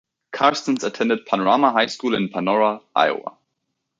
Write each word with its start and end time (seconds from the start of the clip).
Carstens 0.33 0.83
attended 0.83 1.27
Panorama 1.27 1.71
High 1.71 1.85
School 1.85 2.15
in 2.15 2.29
Panora, 2.29 2.81
Iowa. 2.95 3.37